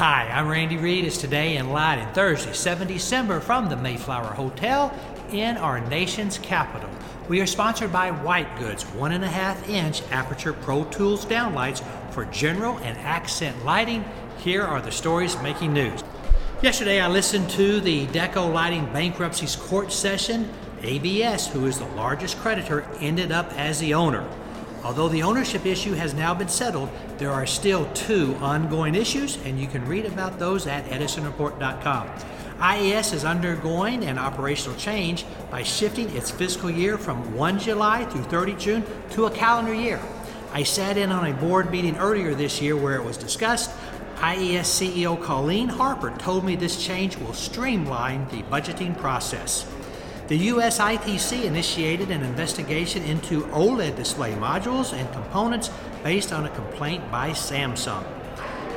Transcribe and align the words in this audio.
Hi, 0.00 0.30
I'm 0.32 0.48
Randy 0.48 0.78
Reed. 0.78 1.04
It's 1.04 1.18
today 1.18 1.58
in 1.58 1.68
lighting, 1.68 2.06
Thursday, 2.14 2.54
7 2.54 2.88
December, 2.88 3.38
from 3.38 3.68
the 3.68 3.76
Mayflower 3.76 4.32
Hotel 4.32 4.98
in 5.30 5.58
our 5.58 5.78
nation's 5.78 6.38
capital. 6.38 6.88
We 7.28 7.42
are 7.42 7.46
sponsored 7.46 7.92
by 7.92 8.10
White 8.10 8.58
Goods, 8.58 8.84
one 8.84 9.12
and 9.12 9.22
a 9.22 9.28
half 9.28 9.68
inch 9.68 10.00
aperture 10.10 10.54
Pro 10.54 10.84
Tools 10.84 11.26
downlights 11.26 11.84
for 12.12 12.24
general 12.24 12.78
and 12.78 12.96
accent 12.96 13.62
lighting. 13.66 14.02
Here 14.38 14.62
are 14.62 14.80
the 14.80 14.90
stories 14.90 15.38
making 15.42 15.74
news. 15.74 16.02
Yesterday, 16.62 16.98
I 16.98 17.08
listened 17.08 17.50
to 17.50 17.78
the 17.80 18.06
Deco 18.06 18.50
Lighting 18.50 18.90
bankruptcy's 18.94 19.54
court 19.54 19.92
session. 19.92 20.50
ABS, 20.80 21.48
who 21.48 21.66
is 21.66 21.78
the 21.78 21.84
largest 21.88 22.38
creditor, 22.38 22.86
ended 23.00 23.32
up 23.32 23.52
as 23.52 23.80
the 23.80 23.92
owner. 23.92 24.26
Although 24.82 25.08
the 25.08 25.22
ownership 25.22 25.66
issue 25.66 25.92
has 25.92 26.14
now 26.14 26.34
been 26.34 26.48
settled, 26.48 26.88
there 27.18 27.30
are 27.30 27.46
still 27.46 27.84
two 27.92 28.34
ongoing 28.40 28.94
issues, 28.94 29.36
and 29.44 29.60
you 29.60 29.66
can 29.66 29.86
read 29.86 30.06
about 30.06 30.38
those 30.38 30.66
at 30.66 30.84
edisonreport.com. 30.86 32.08
IES 32.60 33.12
is 33.12 33.24
undergoing 33.24 34.04
an 34.04 34.18
operational 34.18 34.76
change 34.76 35.24
by 35.50 35.62
shifting 35.62 36.14
its 36.14 36.30
fiscal 36.30 36.70
year 36.70 36.98
from 36.98 37.34
1 37.34 37.58
July 37.58 38.04
through 38.06 38.24
30 38.24 38.54
June 38.54 38.84
to 39.10 39.26
a 39.26 39.30
calendar 39.30 39.74
year. 39.74 40.00
I 40.52 40.62
sat 40.64 40.96
in 40.96 41.10
on 41.12 41.26
a 41.26 41.32
board 41.32 41.70
meeting 41.70 41.96
earlier 41.96 42.34
this 42.34 42.60
year 42.60 42.76
where 42.76 42.96
it 42.96 43.04
was 43.04 43.16
discussed. 43.16 43.70
IES 44.20 44.68
CEO 44.68 45.20
Colleen 45.22 45.68
Harper 45.68 46.10
told 46.18 46.44
me 46.44 46.54
this 46.54 46.84
change 46.84 47.16
will 47.16 47.32
streamline 47.32 48.28
the 48.28 48.42
budgeting 48.42 48.98
process. 48.98 49.64
The 50.30 50.52
US 50.54 50.78
ITC 50.78 51.42
initiated 51.42 52.12
an 52.12 52.22
investigation 52.22 53.02
into 53.02 53.42
OLED 53.46 53.96
display 53.96 54.32
modules 54.34 54.92
and 54.92 55.12
components 55.12 55.72
based 56.04 56.32
on 56.32 56.46
a 56.46 56.50
complaint 56.50 57.10
by 57.10 57.30
Samsung. 57.30 58.04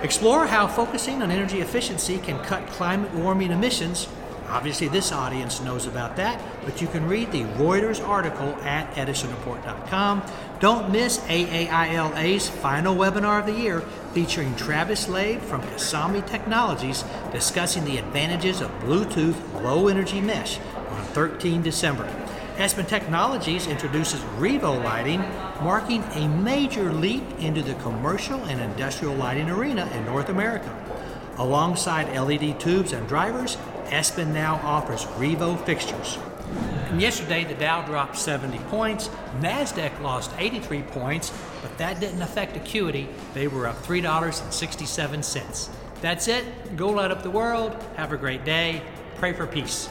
Explore 0.01 0.47
how 0.47 0.65
focusing 0.65 1.21
on 1.21 1.29
energy 1.29 1.61
efficiency 1.61 2.17
can 2.17 2.43
cut 2.43 2.65
climate 2.69 3.13
warming 3.13 3.51
emissions. 3.51 4.07
Obviously, 4.49 4.87
this 4.87 5.11
audience 5.11 5.61
knows 5.61 5.85
about 5.85 6.15
that, 6.15 6.41
but 6.65 6.81
you 6.81 6.87
can 6.87 7.07
read 7.07 7.31
the 7.31 7.43
Reuters 7.43 8.03
article 8.03 8.55
at 8.63 8.91
edisonreport.com. 8.95 10.23
Don't 10.59 10.91
miss 10.91 11.19
AAILA's 11.19 12.49
final 12.49 12.95
webinar 12.95 13.41
of 13.41 13.45
the 13.45 13.61
year 13.61 13.81
featuring 14.13 14.55
Travis 14.55 15.07
Labe 15.07 15.39
from 15.39 15.61
Casambi 15.61 16.25
Technologies 16.25 17.03
discussing 17.31 17.85
the 17.85 17.97
advantages 17.97 18.59
of 18.59 18.71
Bluetooth 18.79 19.61
low 19.61 19.87
energy 19.87 20.19
mesh 20.19 20.57
on 20.93 21.03
13 21.07 21.61
December. 21.61 22.07
Espen 22.57 22.87
Technologies 22.87 23.65
introduces 23.65 24.19
Revo 24.37 24.83
lighting, 24.83 25.19
marking 25.61 26.03
a 26.13 26.27
major 26.27 26.93
leap 26.93 27.23
into 27.39 27.63
the 27.63 27.73
commercial 27.75 28.39
and 28.45 28.61
industrial 28.61 29.15
lighting 29.15 29.49
arena 29.49 29.89
in 29.95 30.05
North 30.05 30.29
America. 30.29 30.71
Alongside 31.37 32.15
LED 32.15 32.59
tubes 32.59 32.93
and 32.93 33.07
drivers, 33.07 33.57
Espen 33.85 34.27
now 34.33 34.61
offers 34.63 35.05
Revo 35.17 35.59
fixtures. 35.65 36.19
And 36.89 37.01
yesterday, 37.01 37.43
the 37.43 37.55
Dow 37.55 37.81
dropped 37.81 38.17
70 38.17 38.59
points, 38.65 39.09
NASDAQ 39.39 39.99
lost 40.01 40.29
83 40.37 40.83
points, 40.83 41.31
but 41.63 41.75
that 41.79 41.99
didn't 41.99 42.21
affect 42.21 42.55
Acuity. 42.55 43.09
They 43.33 43.47
were 43.47 43.65
up 43.65 43.81
$3.67. 43.83 45.69
That's 46.01 46.27
it. 46.27 46.45
Go 46.77 46.89
light 46.89 47.09
up 47.09 47.23
the 47.23 47.31
world. 47.31 47.75
Have 47.95 48.11
a 48.11 48.17
great 48.17 48.45
day. 48.45 48.83
Pray 49.15 49.33
for 49.33 49.47
peace. 49.47 49.89